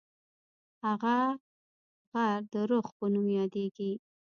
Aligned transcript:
هغه 0.83 1.17
غر 2.11 2.39
د 2.53 2.53
رُخ 2.69 2.85
په 2.97 3.05
نوم 3.13 3.27
یادیږي. 3.39 3.91